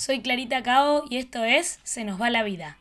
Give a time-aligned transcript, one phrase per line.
[0.00, 2.78] Soy Clarita Cao y esto es Se nos va la vida.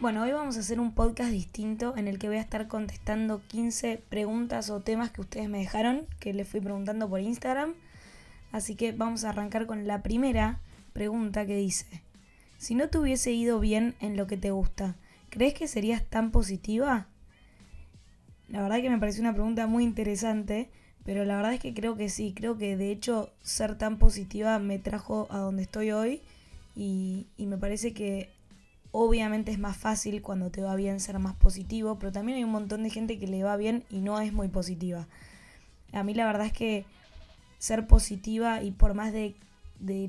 [0.00, 3.42] Bueno, hoy vamos a hacer un podcast distinto en el que voy a estar contestando
[3.46, 7.74] 15 preguntas o temas que ustedes me dejaron, que les fui preguntando por Instagram.
[8.52, 10.60] Así que vamos a arrancar con la primera
[10.94, 12.02] pregunta que dice,
[12.56, 14.96] si no te hubiese ido bien en lo que te gusta,
[15.28, 17.06] ¿crees que serías tan positiva?
[18.48, 20.70] La verdad que me pareció una pregunta muy interesante,
[21.04, 24.58] pero la verdad es que creo que sí, creo que de hecho ser tan positiva
[24.58, 26.20] me trajo a donde estoy hoy
[26.76, 28.30] y, me parece que
[28.92, 32.50] obviamente es más fácil cuando te va bien ser más positivo, pero también hay un
[32.50, 35.06] montón de gente que le va bien y no es muy positiva.
[35.92, 36.84] A mí la verdad es que
[37.58, 39.34] ser positiva y por más de,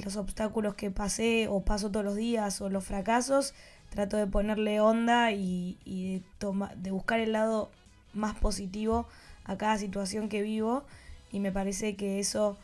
[0.03, 3.53] los obstáculos que pasé o paso todos los días o los fracasos,
[3.89, 6.23] trato de ponerle onda y, y de,
[6.77, 7.71] de buscar el lado
[8.17, 9.07] más positivo
[9.45, 10.83] a cada situación que vivo
[11.31, 12.57] y me parece que eso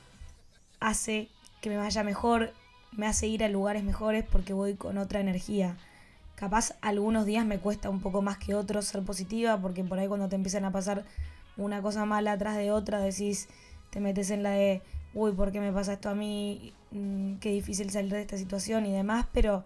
[0.79, 1.29] hace
[1.61, 2.53] que me vaya mejor,
[2.91, 5.77] me hace ir a lugares mejores porque voy con otra energía.
[6.35, 10.07] Capaz algunos días me cuesta un poco más que otros ser positiva porque por ahí
[10.07, 11.05] cuando te empiezan a pasar
[11.55, 13.47] una cosa mala atrás de otra decís,
[13.91, 14.81] te metes en la de,
[15.13, 16.73] uy, ¿por qué me pasa esto a mí?
[16.91, 19.63] Mm, qué difícil salir de esta situación y demás, pero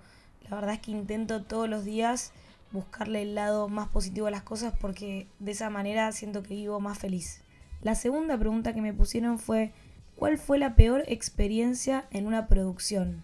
[0.49, 2.31] la verdad es que intento todos los días
[2.71, 6.79] buscarle el lado más positivo a las cosas porque de esa manera siento que vivo
[6.79, 7.41] más feliz.
[7.81, 9.71] La segunda pregunta que me pusieron fue,
[10.15, 13.23] ¿cuál fue la peor experiencia en una producción?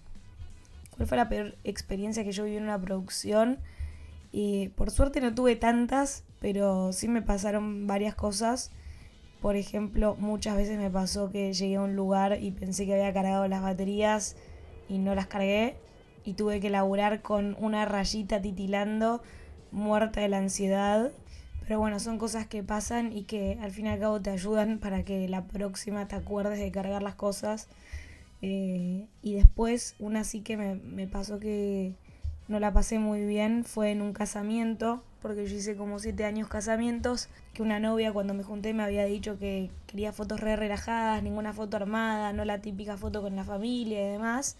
[0.95, 3.59] ¿Cuál fue la peor experiencia que yo viví en una producción?
[4.31, 8.71] Y por suerte no tuve tantas, pero sí me pasaron varias cosas.
[9.41, 13.13] Por ejemplo, muchas veces me pasó que llegué a un lugar y pensé que había
[13.13, 14.35] cargado las baterías
[14.87, 15.75] y no las cargué
[16.25, 19.21] y tuve que laburar con una rayita titilando,
[19.71, 21.11] muerta de la ansiedad.
[21.67, 24.79] Pero bueno, son cosas que pasan y que al fin y al cabo te ayudan
[24.79, 27.67] para que la próxima te acuerdes de cargar las cosas.
[28.41, 31.93] Eh, y después, una sí que me, me pasó que
[32.49, 36.49] no la pasé muy bien, fue en un casamiento, porque yo hice como siete años
[36.49, 41.23] casamientos, que una novia cuando me junté me había dicho que quería fotos re relajadas,
[41.23, 44.57] ninguna foto armada, no la típica foto con la familia y demás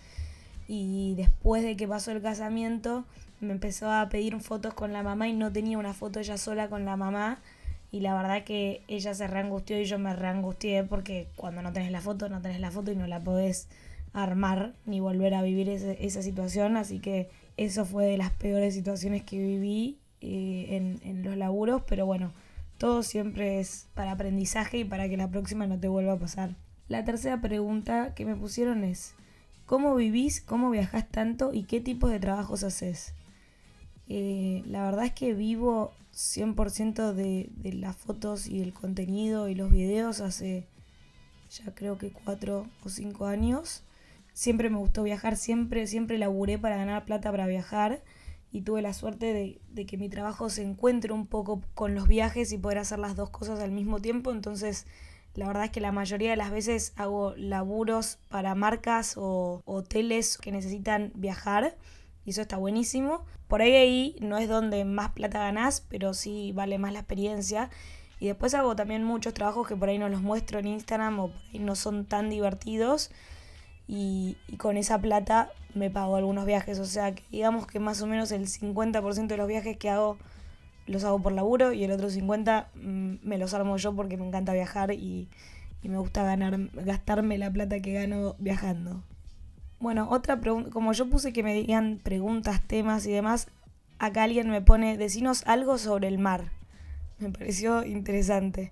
[0.76, 3.06] y después de que pasó el casamiento
[3.42, 6.68] me empezó a pedir fotos con la mamá y no tenía una foto ella sola
[6.68, 7.40] con la mamá.
[7.92, 11.92] Y la verdad que ella se reangustió y yo me reangustié porque cuando no tenés
[11.92, 13.68] la foto, no tenés la foto y no la podés
[14.14, 19.22] armar ni volver a vivir esa situación, así que eso fue de las peores situaciones
[19.24, 22.32] que viví eh, en, en los laburos, pero bueno,
[22.80, 26.56] todo siempre es para aprendizaje y para que la próxima no te vuelva a pasar.
[26.88, 29.16] La tercera pregunta que me pusieron es,
[29.66, 30.42] ¿Cómo vivís?
[30.42, 31.54] ¿Cómo viajás tanto?
[31.54, 33.14] ¿Y qué tipos de trabajos haces?
[34.10, 39.56] Eh, la verdad es que vivo 100% de, de las fotos y el contenido y
[39.56, 40.68] los videos hace
[41.54, 43.84] ya creo que 4 o 5 años.
[44.34, 48.02] Siempre me gustó viajar, siempre, siempre laburé para ganar plata para viajar
[48.52, 52.08] y tuve la suerte de, de, que mi trabajo se encuentre un poco con los
[52.08, 54.32] viajes y poder hacer las dos cosas al mismo tiempo.
[54.32, 54.88] Entonces
[55.36, 60.38] la verdad es que la mayoría de las veces hago laburos para marcas o hoteles
[60.38, 61.76] que necesitan viajar
[62.26, 63.26] y eso está buenísimo.
[63.48, 67.70] Por ahí ahí no es donde más plata ganás, pero sí vale más la experiencia.
[68.20, 71.28] Y después hago también muchos trabajos que por ahí no los muestro en Instagram o
[71.30, 73.12] por ahí no son tan divertidos.
[73.88, 76.80] Y, y con esa plata me pago algunos viajes.
[76.80, 80.18] O sea que digamos que más o menos el 50% de los viajes que hago
[80.88, 84.28] los hago por laburo y el otro 50 mm, me los armo yo porque me
[84.28, 85.30] encanta viajar y,
[85.84, 89.04] me gusta ganar, gastarme la plata que gano viajando.
[89.80, 93.48] Bueno, otra pregunta, como yo puse que me digan preguntas, temas y demás,
[94.00, 96.52] acá alguien me pone, decinos algo sobre el mar.
[97.20, 98.72] Me pareció interesante.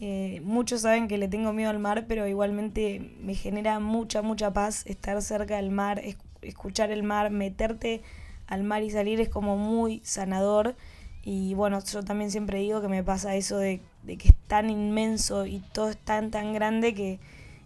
[0.00, 4.52] Eh, muchos saben que le tengo miedo al mar, pero igualmente me genera mucha, mucha
[4.52, 6.00] paz estar cerca del mar,
[6.40, 8.00] escuchar el mar, meterte
[8.46, 10.76] al mar y salir es como muy sanador
[11.22, 15.46] y bueno, yo también siempre digo que me pasa eso de, que es tan inmenso
[15.46, 17.18] y todo es tan, tan grande que,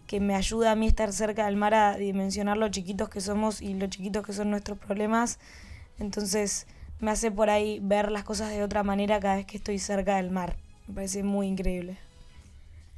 [0.06, 3.62] que me ayuda a mí estar cerca del mar a dimensionar lo chiquitos que somos
[3.62, 5.38] y lo chiquitos que son nuestros problemas.
[5.99, 6.67] Entonces
[7.00, 10.17] me hace por ahí ver las cosas de otra manera cada vez que estoy cerca
[10.17, 10.56] del mar.
[10.88, 11.99] Me parece muy increíble.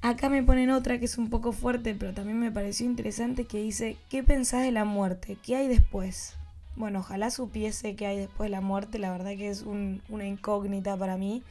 [0.00, 3.62] Acá me ponen otra que es un poco fuerte, pero también me pareció interesante que
[3.62, 5.38] dice, ¿qué pensás de la muerte?
[5.42, 6.34] ¿Qué hay después?
[6.76, 10.96] Bueno, ojalá supiese qué hay después de la muerte, la verdad que es una incógnita
[10.96, 11.42] para mí.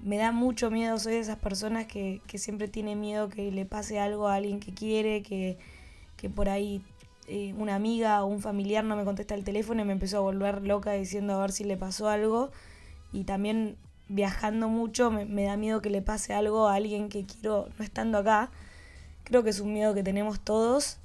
[0.00, 3.98] Me da mucho miedo, soy de esas personas que, siempre tiene miedo que le pase
[3.98, 5.58] algo a alguien que quiere, que,
[6.34, 6.82] por ahí
[7.28, 10.20] eh, una amiga o un familiar no me contesta el teléfono y me empezó a
[10.20, 12.50] volver loca diciendo a ver si le pasó algo.
[13.12, 13.76] Y también
[14.08, 17.84] viajando mucho, me, me, da miedo que le pase algo a alguien que quiero no
[17.84, 18.50] estando acá.
[19.24, 20.98] Creo que es un miedo que tenemos todos,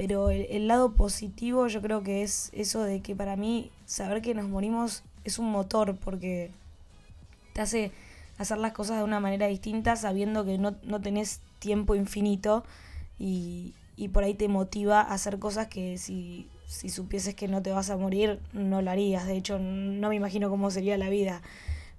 [0.00, 4.32] pero el, lado positivo yo creo que es eso de que para mí saber que
[4.32, 6.50] nos morimos es un motor porque
[7.52, 7.92] te hace
[8.38, 12.64] hacer las cosas de una manera distinta sabiendo que no, no tenés tiempo infinito
[13.18, 17.60] y, y por ahí te motiva a hacer cosas que si, si supieses que no
[17.60, 19.26] te vas a morir, no lo harías.
[19.26, 21.42] De hecho, no me imagino cómo sería la vida.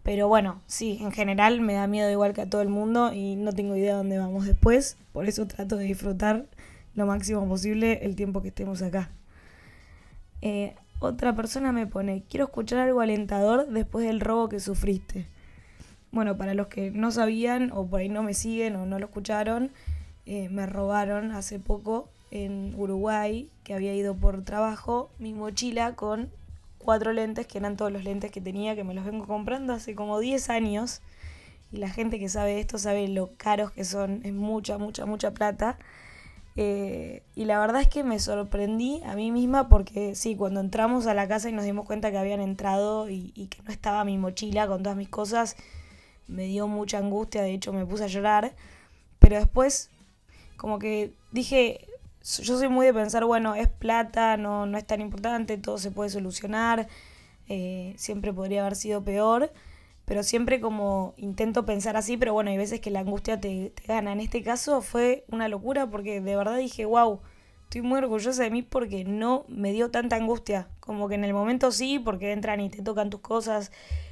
[0.01, 3.35] Pero bueno, sí, en general me da miedo igual que a todo el mundo y
[3.35, 4.97] no tengo idea de dónde vamos después.
[5.13, 6.47] Por eso trato de disfrutar
[6.95, 9.11] lo máximo posible el tiempo que estemos acá.
[10.41, 15.27] Eh, otra persona me pone, quiero escuchar algo alentador después del robo que sufriste.
[16.11, 19.05] Bueno, para los que no sabían o por ahí no me siguen o no lo
[19.05, 19.71] escucharon,
[20.25, 26.29] eh, me robaron hace poco en Uruguay, que había ido por trabajo, mi mochila con
[26.77, 29.95] cuatro lentes, que eran todos los lentes que tenía, que me los vengo comprando hace
[29.95, 31.01] como 10 años.
[31.71, 35.31] Y la gente que sabe esto sabe lo caros que son, es mucha, mucha, mucha
[35.31, 35.77] plata.
[36.57, 41.07] Eh, y la verdad es que me sorprendí a mí misma porque sí, cuando entramos
[41.07, 44.17] a la casa y nos dimos cuenta que habían entrado y, que no estaba mi
[44.17, 45.55] mochila con todas mis cosas,
[46.27, 48.53] me dio mucha angustia, de hecho me puse a llorar.
[49.19, 49.89] Pero después
[50.61, 51.87] como que dije,
[52.23, 55.89] yo soy muy de pensar, bueno, es plata, no, no es tan importante, todo se
[55.89, 56.87] puede solucionar,
[57.49, 59.51] eh, siempre podría haber sido peor,
[60.11, 63.83] pero siempre como intento pensar así, pero bueno, hay veces que la angustia te, te
[63.87, 64.11] gana.
[64.11, 67.21] En este caso fue una locura porque de verdad dije, wow,
[67.63, 71.33] estoy muy orgullosa de mí porque no me dio tanta angustia, como que en el
[71.33, 73.71] momento sí, porque entran y te tocan tus cosas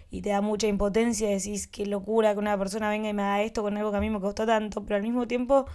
[0.09, 3.41] y te da mucha impotencia, decís qué locura que una persona venga y me haga
[3.41, 5.65] esto con algo que a mí me costó tanto, pero al mismo tiempo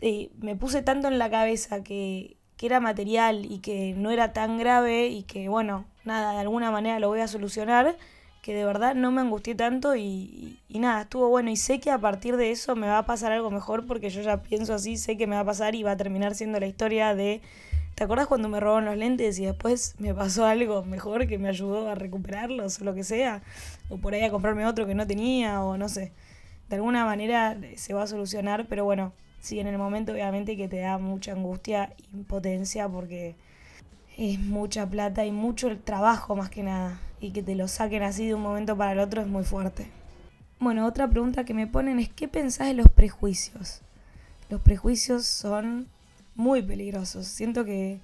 [0.00, 4.32] eh, me puse tanto en la cabeza que, que era material y que no era
[4.32, 7.98] tan grave y que, bueno, nada, de alguna manera lo voy a solucionar,
[8.42, 11.50] que de verdad no me angustié tanto y, nada, estuvo bueno.
[11.50, 14.20] Y sé que a partir de eso me va a pasar algo mejor porque yo
[14.20, 16.66] ya pienso así, sé que me va a pasar y va a terminar siendo la
[16.66, 17.40] historia de...
[17.94, 21.48] ¿Te acuerdas cuando me robaron los lentes y después me pasó algo mejor que me
[21.48, 23.42] ayudó a recuperarlos o lo que sea?
[23.88, 26.12] O por ahí a comprarme otro que no tenía o no sé.
[26.68, 29.12] De alguna manera se va a solucionar, pero bueno,
[29.42, 33.34] Sí, en el momento obviamente que te da mucha angustia, impotencia, porque
[34.16, 37.00] es mucha plata y mucho trabajo más que nada.
[37.22, 39.86] Y que te lo saquen así de un momento para el otro es muy fuerte.
[40.58, 43.80] Bueno, otra pregunta que me ponen es ¿qué pensás de los prejuicios?
[44.50, 45.86] Los prejuicios son
[46.34, 47.28] muy peligrosos.
[47.28, 48.00] Siento que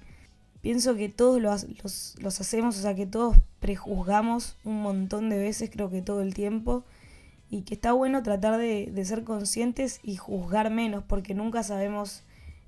[0.61, 5.69] pienso que todos los, los, hacemos, o sea que todos prejuzgamos un montón de veces,
[5.69, 6.85] creo que todo el tiempo
[7.49, 12.23] y que está bueno tratar de, de, ser conscientes y juzgar menos, porque nunca sabemos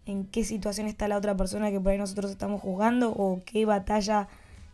[0.06, 3.66] en qué situación está la otra persona que por ahí nosotros estamos juzgando o qué
[3.66, 4.28] batalla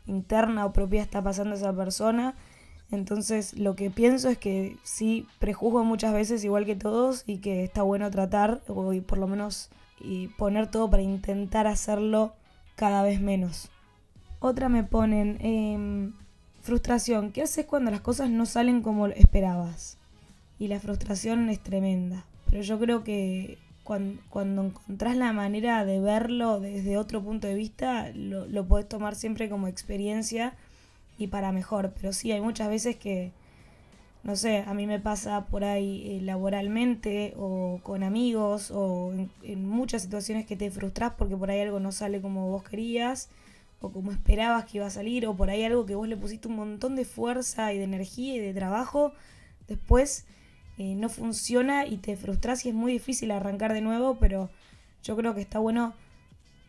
[0.08, 2.36] interna o propia está pasando esa persona.
[2.90, 7.64] Entonces lo que pienso es que sí prejuzgo muchas veces igual que todos y que
[7.64, 9.70] está bueno tratar o y por lo menos
[10.00, 12.34] y poner todo para intentar hacerlo
[12.76, 13.70] cada vez menos.
[14.40, 16.12] Otra me ponen, eh,
[16.62, 19.98] frustración, ¿qué haces cuando las cosas no salen como esperabas?
[20.60, 22.26] y la frustración es tremenda.
[22.50, 23.58] Pero yo creo que
[23.88, 28.90] cuando, cuando encontrás la manera de verlo desde otro punto de vista, lo, lo podés
[28.90, 30.56] tomar siempre como experiencia
[31.18, 31.94] y para mejor.
[31.96, 33.32] Pero sí, hay muchas veces que,
[34.24, 39.32] no sé, a mí me pasa por ahí eh, laboralmente o con amigos o en,
[39.44, 43.30] en, muchas situaciones que te frustras porque por ahí algo no sale como vos querías
[43.80, 46.50] o como esperabas que iba a salir o por ahí algo que vos le pusiste
[46.50, 49.14] un montón de fuerza y de energía y de trabajo,
[49.70, 50.26] después
[50.78, 54.50] eh, no funciona y te frustras y es muy difícil arrancar de nuevo, pero
[55.04, 55.94] yo creo que está bueno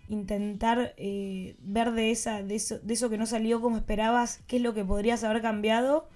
[0.08, 4.56] intentar eh, ver de, esa, de, eso, de eso que no salió como esperabas, qué
[4.56, 6.08] es lo que podrías haber cambiado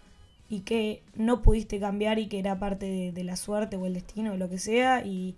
[0.48, 4.32] y que no pudiste cambiar y que era parte de, la suerte o el destino
[4.32, 5.36] o lo que sea, y,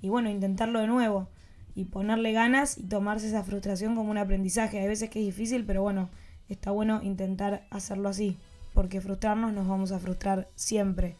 [0.00, 1.28] y bueno, intentarlo de nuevo
[1.74, 4.80] y ponerle ganas y tomarse esa frustración como un aprendizaje.
[4.80, 6.08] Hay veces que es difícil, pero bueno,
[6.48, 8.36] está bueno intentar hacerlo así,
[8.72, 11.16] porque frustrarnos nos vamos a frustrar siempre.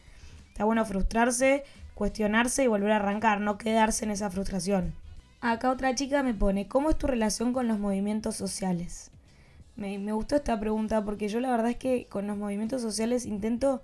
[0.57, 4.95] Está bueno frustrarse, cuestionarse y volver a arrancar, no quedarse en esa frustración.
[5.39, 9.11] Acá otra chica me pone, ¿cómo es tu relación con los movimientos sociales?
[9.75, 13.83] Me, gustó esta pregunta porque yo la verdad es que con los movimientos sociales intento,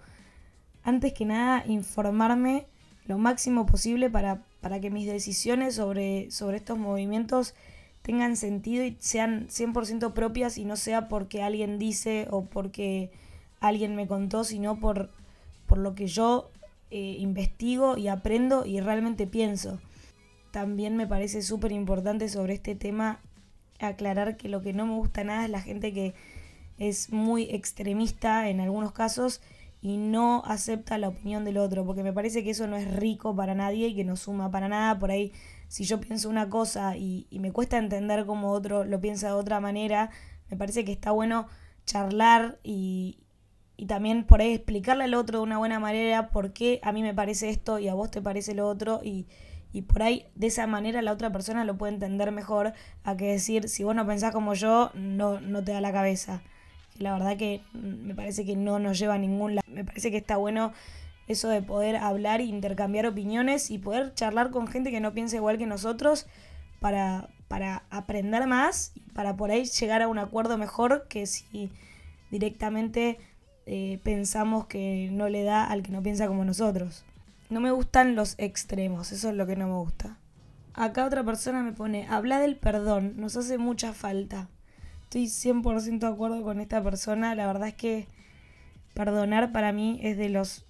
[0.82, 2.66] antes que nada, informarme
[3.06, 7.54] lo máximo posible para, para que mis decisiones sobre, sobre estos movimientos
[8.02, 13.12] tengan sentido y sean 100% propias y no sea porque alguien dice o porque
[13.60, 15.12] alguien me contó, sino por,
[15.68, 16.50] por lo que yo
[16.96, 19.80] eh, investigo y aprendo y realmente pienso.
[20.52, 23.20] También me parece súper importante sobre este tema
[23.80, 26.14] aclarar que lo que no me gusta nada es la gente que
[26.78, 29.42] es muy extremista en algunos casos
[29.82, 33.36] y no acepta la opinión del otro, porque me parece que eso no es rico
[33.36, 35.00] para nadie y que no suma para nada.
[35.00, 35.32] Por ahí,
[35.70, 39.34] si yo pienso una cosa y, y me cuesta entender cómo otro lo piensa de
[39.34, 40.12] otra manera,
[40.48, 41.48] me parece que está bueno
[41.88, 43.24] charlar y,
[43.76, 47.02] y también por ahí explicarle al otro de una buena manera por qué a mí
[47.02, 49.26] me parece esto y a vos te parece lo otro y,
[49.72, 53.26] y por ahí de esa manera la otra persona lo puede entender mejor a que
[53.26, 56.42] decir si vos no pensás como yo no, no te da la cabeza.
[57.00, 59.68] la verdad que me parece que no nos lleva a ningún lado.
[59.68, 60.72] Me parece que está bueno
[61.28, 65.38] eso de poder hablar e intercambiar opiniones y poder charlar con gente que no piensa
[65.38, 66.28] igual que nosotros
[66.80, 71.72] para, para aprender más para por ahí llegar a un acuerdo mejor que si
[72.30, 73.18] directamente
[73.66, 77.04] eh, pensamos que no le da al que no piensa como nosotros.
[77.50, 80.18] No me gustan los extremos, eso es lo que no me gusta.
[80.74, 84.48] Acá otra persona me pone, habla del perdón, nos hace mucha falta.
[85.04, 88.08] Estoy 100% de acuerdo con esta persona, la verdad es que
[88.94, 90.66] perdonar para mí es de los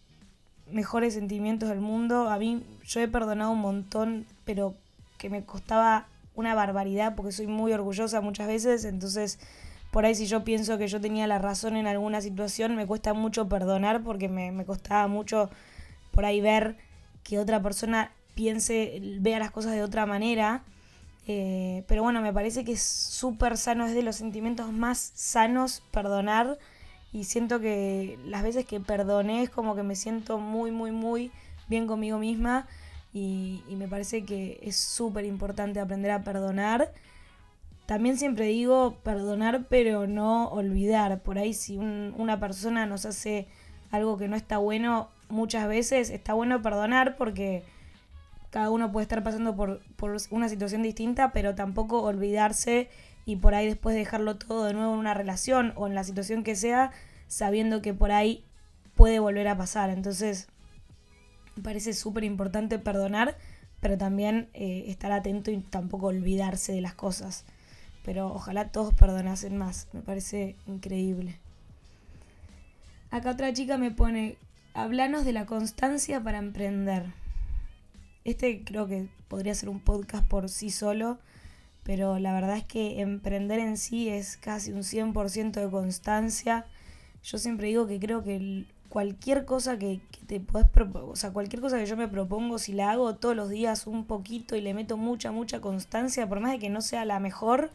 [0.70, 2.30] mejores sentimientos del mundo.
[2.30, 4.76] A mí yo he perdonado un montón, pero
[5.18, 9.40] que me costaba una barbaridad porque soy muy orgullosa muchas veces, entonces
[9.94, 13.14] por ahí si yo pienso que yo tenía la razón en alguna situación, me cuesta
[13.14, 15.52] mucho perdonar porque me, me costaba mucho
[16.10, 16.78] por ahí ver
[17.24, 20.64] que otra persona piense, vea las cosas de otra manera.
[21.28, 25.84] Eh, pero bueno, me parece que es súper sano, es de los sentimientos más sanos
[25.92, 26.58] perdonar.
[27.12, 31.32] Y siento que las veces que perdoné es como que me siento muy, muy, muy
[31.68, 32.68] bien conmigo misma.
[33.14, 36.92] Y, y me parece que es súper importante aprender a perdonar.
[37.86, 41.22] También siempre digo perdonar, pero no olvidar.
[41.22, 43.48] Por ahí si una persona nos hace
[43.92, 47.63] algo que no está bueno, muchas veces está bueno perdonar porque
[48.52, 52.90] cada uno puede estar pasando por, por una situación distinta, pero tampoco olvidarse
[53.25, 56.44] y por ahí después dejarlo todo de nuevo en una relación o en la situación
[56.44, 56.92] que sea,
[57.28, 58.46] sabiendo que por ahí
[58.96, 59.90] puede volver a pasar.
[59.90, 60.48] Entonces,
[61.56, 63.38] me parece súper importante perdonar,
[63.82, 67.46] pero también eh, estar atento y tampoco olvidarse de las cosas
[68.03, 71.39] pero ojalá todos perdonasen más, me parece increíble.
[73.12, 74.38] Acá otra chica me pone,
[74.74, 77.05] hablanos de la constancia para emprender.
[78.25, 81.19] Este creo que podría ser un podcast por sí solo,
[81.83, 86.65] pero la verdad es que emprender en sí es casi un 100% de constancia.
[87.24, 91.79] Yo siempre digo que creo que cualquier cosa que, te puedes o sea, cualquier cosa
[91.79, 94.98] que yo me propongo, si la hago todos los días un poquito y le meto
[94.98, 97.72] mucha, mucha constancia, por más de que no sea la mejor,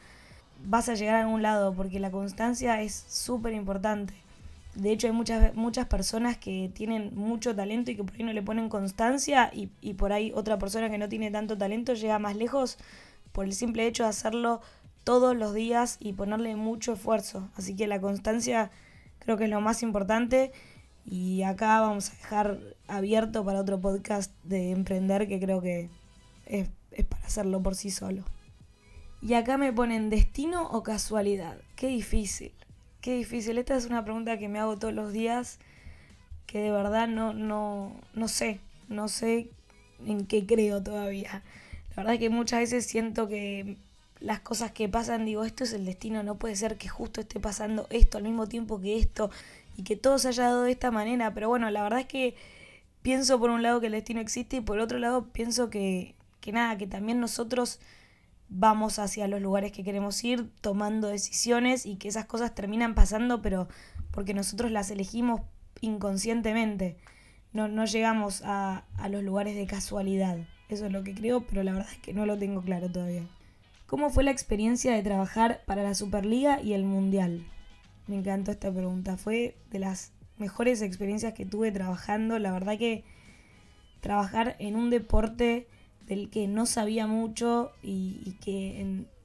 [0.65, 4.15] vas a llegar a algún lado, porque la constancia es súper importante.
[4.75, 8.33] De hecho, hay muchas, muchas personas que tienen mucho talento y que por ahí no
[8.33, 12.19] le ponen constancia y, y por ahí otra persona que no tiene tanto talento llega
[12.19, 12.79] más lejos
[13.33, 14.61] por el simple hecho de hacerlo
[15.05, 17.49] todos los días y ponerle mucho esfuerzo.
[17.57, 18.71] Así que la constancia
[19.19, 20.53] creo que es lo más importante
[21.05, 25.88] y acá vamos a dejar abierto para otro podcast de emprender que creo que
[26.47, 28.25] es, es para hacerlo por sí solo.
[29.21, 31.59] Y acá me ponen destino o casualidad.
[31.77, 32.53] Qué difícil.
[33.01, 33.59] Qué difícil.
[33.59, 35.59] Esta es una pregunta que me hago todos los días
[36.47, 38.61] que de verdad no, no, no sé.
[38.89, 39.51] No sé
[40.07, 41.43] en qué creo todavía.
[41.91, 43.77] La verdad es que muchas veces siento que
[44.21, 47.41] las cosas que pasan, digo, esto es el destino, no puede ser que justo esté
[47.41, 49.31] pasando esto al mismo tiempo que esto
[49.77, 51.35] y que todo se haya dado de esta manera.
[51.35, 52.35] Pero bueno, la verdad es que
[53.03, 56.53] pienso por un lado que el destino existe y por otro lado pienso que, que
[56.53, 57.81] nada, que también nosotros
[58.49, 63.43] vamos hacia los lugares que queremos ir, tomando decisiones y que esas cosas terminan pasando,
[63.43, 63.69] pero
[64.11, 65.43] porque nosotros las elegimos
[65.81, 66.97] inconscientemente.
[67.52, 70.38] No, no llegamos a, a los lugares de casualidad.
[70.69, 73.26] Eso es lo que creo, pero la verdad es que no lo tengo claro todavía.
[73.87, 77.47] ¿Cómo fue la experiencia de trabajar para la Superliga y el Mundial?
[78.07, 79.17] Me encantó esta pregunta.
[79.17, 82.38] Fue de las mejores experiencias que tuve trabajando.
[82.38, 83.05] La verdad que
[84.00, 85.69] trabajar en un deporte
[86.09, 88.81] del que no sabía mucho y, que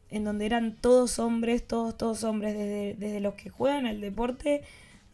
[0.10, 4.62] en, donde eran todos hombres, todos, todos hombres, desde, desde los que juegan el deporte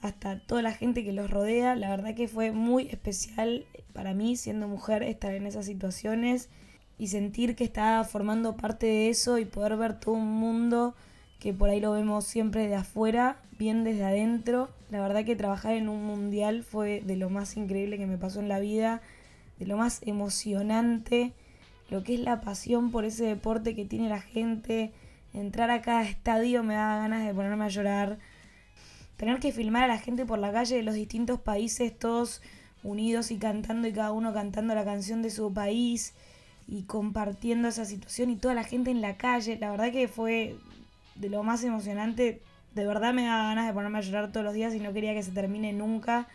[0.01, 1.75] hasta toda la gente que los rodea.
[1.75, 6.49] La verdad que fue muy especial para mí, siendo mujer, estar en esas situaciones
[6.97, 10.95] y sentir que estaba formando parte de eso y poder ver todo un mundo
[11.39, 14.69] que por ahí lo vemos siempre de afuera, bien desde adentro.
[14.89, 18.39] La verdad que trabajar en un mundial fue de lo más increíble que me pasó
[18.41, 19.01] en la vida,
[19.59, 21.33] de lo más emocionante
[21.89, 24.91] lo que es la pasión por ese deporte que tiene la gente.
[25.33, 28.19] Entrar a cada estadio me da ganas de ponerme a llorar.
[29.17, 32.41] Tener que filmar a la gente por la calle de los distintos países, todos
[32.83, 36.13] unidos y cantando y cada uno cantando la canción de su país
[36.67, 39.57] y compartiendo esa situación y toda la gente en la calle.
[39.59, 40.55] La verdad que fue
[41.15, 42.41] de lo más emocionante.
[42.75, 45.13] De verdad me da ganas de ponerme a llorar todos los días y no quería
[45.13, 46.27] que se termine nunca.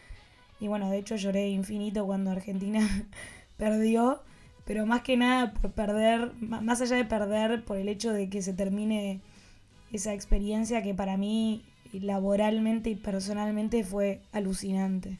[0.60, 2.80] Y bueno, de hecho lloré infinito cuando Argentina
[3.56, 4.22] perdió,
[4.64, 8.42] pero más que nada por perder, más allá de perder, por el hecho de que
[8.42, 9.20] se termine
[9.92, 15.18] esa experiencia que para mí laboralmente y personalmente fue alucinante.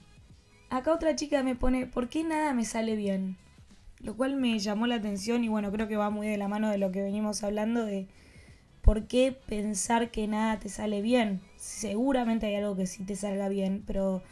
[0.70, 3.36] Acá otra chica me pone, ¿por qué nada me sale bien?
[4.00, 6.70] Lo cual me llamó la atención y bueno, creo que va muy de la mano
[6.70, 8.08] de lo que venimos hablando de
[8.82, 11.40] por qué pensar que nada te sale bien.
[11.56, 14.22] Seguramente hay algo que sí te salga bien, pero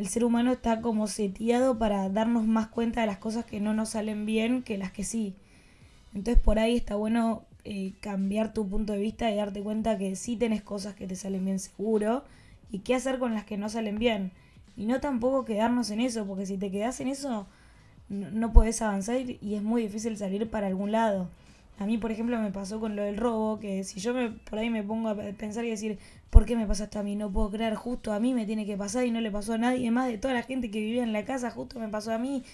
[0.00, 3.74] el ser humano está como seteado para darnos más cuenta de las cosas que no
[3.74, 5.34] nos salen bien que las que sí.
[6.14, 10.16] Entonces por ahí está bueno eh, cambiar tu punto de vista y darte cuenta que
[10.16, 12.24] sí tenés cosas que te salen bien seguro
[12.70, 14.32] y qué hacer con las que no salen bien.
[14.74, 17.46] Y no tampoco quedarnos en eso, porque si te quedas en eso
[18.08, 21.28] no, no podés avanzar y es muy difícil salir para algún lado.
[21.78, 24.58] A mí, por ejemplo, me pasó con lo del robo, que si yo me, por
[24.58, 25.98] ahí me pongo a pensar y decir,
[26.30, 27.16] ¿por qué me pasa esto a mí?
[27.16, 29.58] No puedo creer, justo a mí me tiene que pasar y no le pasó a
[29.58, 32.18] nadie más de toda la gente que vivía en la casa, justo me pasó a
[32.18, 32.44] mí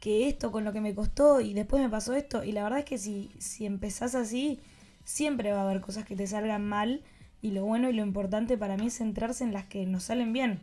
[0.00, 2.44] que esto con lo que me costó y después me pasó esto.
[2.44, 4.60] Y la verdad es que si, si empezás así,
[5.04, 7.02] siempre va a haber cosas que te salgan mal
[7.42, 10.32] y lo bueno y lo importante para mí es centrarse en las que nos salen
[10.32, 10.60] bien.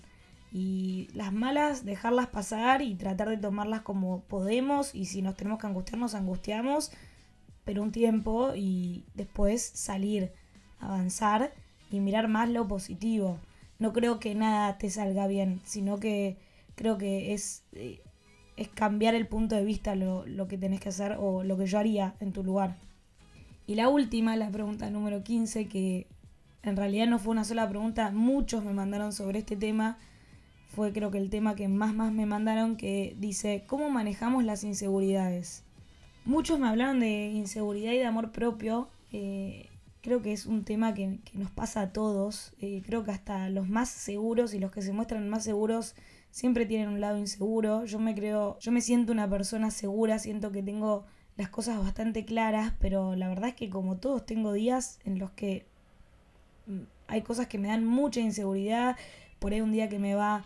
[0.51, 5.59] Y las malas, dejarlas pasar y tratar de tomarlas como podemos y si nos tenemos
[5.59, 6.91] que angustiar, nos angustiamos,
[7.65, 10.31] pero un tiempo y después salir,
[10.79, 11.53] avanzar
[11.93, 13.37] y mirar más lo positivo.
[13.79, 16.37] No creo que nada te salga bien, sino que
[16.75, 17.63] creo que es...
[17.73, 18.01] Eh,
[18.55, 21.65] es cambiar el punto de vista lo, lo que tenés que hacer o lo que
[21.65, 22.75] yo haría en tu lugar.
[23.65, 26.05] Y la última, la pregunta número 15, que
[26.61, 29.97] en realidad no fue una sola pregunta, muchos me mandaron sobre este tema,
[30.67, 34.63] fue creo que el tema que más más me mandaron, que dice, ¿cómo manejamos las
[34.63, 35.63] inseguridades?
[36.25, 39.69] Muchos me hablaron de inseguridad y de amor propio, eh,
[40.03, 43.69] creo que es un tema que, nos pasa a todos, eh, creo que hasta los
[43.69, 45.95] más seguros y los que se muestran más seguros
[46.29, 47.85] siempre tienen un lado inseguro.
[47.85, 51.05] Yo me creo, yo me siento una persona segura, siento que tengo
[51.37, 55.31] las cosas bastante claras, pero la verdad es que como todos tengo días en los
[55.31, 55.65] que
[56.67, 58.97] mm, hay cosas que me dan mucha inseguridad,
[59.39, 60.43] por ahí un día que me va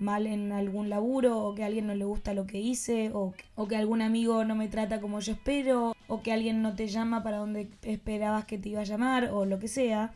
[0.00, 3.34] mal en algún laburo o que a alguien no le gusta lo que hice o,
[3.54, 6.88] o, que algún amigo no me trata como yo espero o que alguien no te
[6.88, 10.12] llama para donde esperabas que te iba a llamar o lo que sea.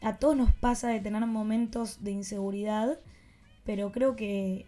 [0.00, 2.98] A todos nos pasa de tener momentos de inseguridad
[3.64, 4.66] pero creo que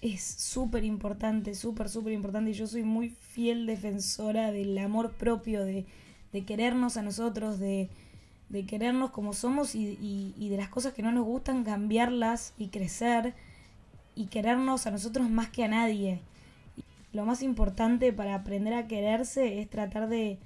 [0.00, 2.50] es súper importante, súper, súper importante.
[2.50, 5.86] Y yo soy muy fiel defensora del amor propio, de,
[6.32, 7.88] de querernos a nosotros, de,
[8.48, 9.98] de querernos como somos y,
[10.36, 13.34] y, de las cosas que no nos gustan, cambiarlas y crecer
[14.14, 16.20] y querernos a nosotros más que a nadie.
[17.12, 20.38] Lo más importante para aprender a quererse es tratar de,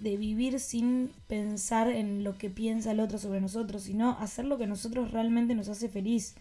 [0.00, 4.58] de vivir sin pensar en lo que piensa el otro sobre nosotros, sino hacer lo
[4.58, 6.34] que a nosotros realmente nos hace feliz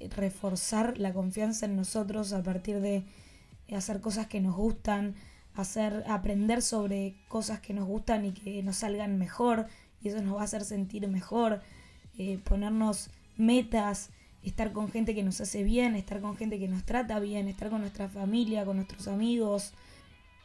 [0.00, 3.04] reforzar la confianza en nosotros a partir de
[3.74, 5.14] hacer cosas que nos gustan,
[5.54, 9.66] hacer, aprender sobre cosas que nos gustan y que nos salgan mejor,
[10.02, 11.60] y eso nos va a hacer sentir mejor,
[12.18, 14.10] eh, ponernos metas,
[14.42, 17.70] estar con gente que nos hace bien, estar con gente que nos trata bien, estar
[17.70, 19.72] con nuestra familia, con nuestros amigos,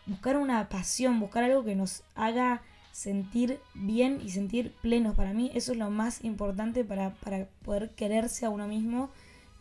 [0.06, 2.62] buscar una pasión, buscar algo que nos haga
[2.92, 5.16] sentir bien y sentir plenos.
[5.16, 9.10] Para mí eso es lo más importante para, para poder quererse a uno mismo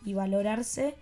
[0.05, 0.95] y valorarse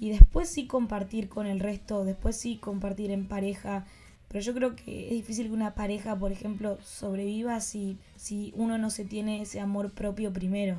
[0.00, 3.86] y después sí compartir con el resto, después sí compartir en pareja.
[4.28, 8.76] Pero yo creo que es difícil que una pareja, por ejemplo, sobreviva si, si uno
[8.76, 10.76] no se tiene ese amor propio primero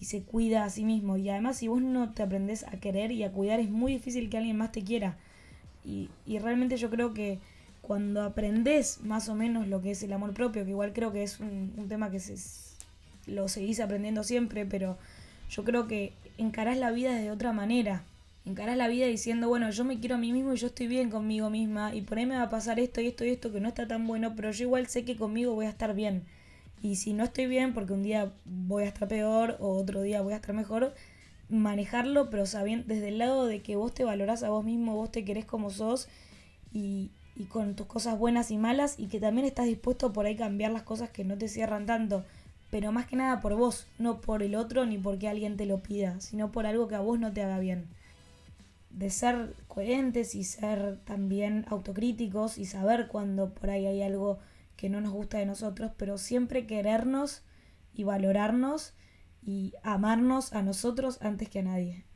[0.00, 1.16] y se cuida a sí mismo.
[1.16, 4.28] Y además si vos no te aprendes a querer y a cuidar, es muy difícil
[4.28, 5.16] que alguien más te quiera.
[5.84, 7.38] Y, y realmente yo creo que
[7.80, 11.22] cuando aprendes más o menos lo que es el amor propio, que igual creo que
[11.22, 12.36] es un, un tema que se,
[13.26, 14.98] lo seguís aprendiendo siempre, pero
[15.48, 18.04] yo creo que encarás la vida de otra manera.
[18.46, 21.10] Encarás la vida diciendo, bueno, yo me quiero a mí mismo y yo estoy bien
[21.10, 23.60] conmigo misma y por ahí me va a pasar esto y esto y esto que
[23.60, 26.24] no está tan bueno, pero yo igual sé que conmigo voy a estar bien.
[26.82, 30.22] Y si no estoy bien, porque un día voy a estar peor o otro día
[30.22, 30.94] voy a estar mejor,
[31.50, 35.12] manejarlo, pero sabiendo desde el lado de que vos te valorás a vos mismo, vos
[35.12, 36.08] te querés como sos
[36.72, 40.36] y, y con tus cosas buenas y malas y que también estás dispuesto por ahí
[40.36, 42.24] cambiar las cosas que no te cierran tanto
[42.70, 45.82] pero más que nada por vos, no por el otro ni porque alguien te lo
[45.82, 47.86] pida, sino por algo que a vos no te haga bien.
[48.90, 54.38] De ser coherentes y ser también autocríticos y saber cuando por ahí hay algo
[54.76, 57.42] que no nos gusta de nosotros, pero siempre querernos
[57.94, 58.94] y valorarnos
[59.42, 62.09] y amarnos a nosotros antes que a nadie.